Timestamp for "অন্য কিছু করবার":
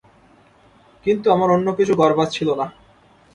1.49-2.27